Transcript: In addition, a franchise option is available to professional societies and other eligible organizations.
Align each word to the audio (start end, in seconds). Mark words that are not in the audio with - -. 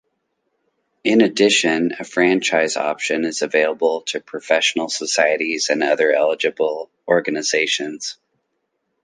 In 1.03 1.21
addition, 1.21 1.91
a 1.99 2.03
franchise 2.03 2.75
option 2.75 3.23
is 3.23 3.43
available 3.43 4.01
to 4.07 4.19
professional 4.19 4.89
societies 4.89 5.69
and 5.69 5.83
other 5.83 6.11
eligible 6.11 6.89
organizations. 7.07 8.17